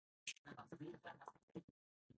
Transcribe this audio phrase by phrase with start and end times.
[0.25, 1.65] 女の嘘は許すのが男だ